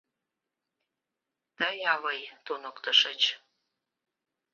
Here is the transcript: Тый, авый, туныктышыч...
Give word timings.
Тый, 1.57 1.77
авый, 1.93 2.19
туныктышыч... 2.45 3.21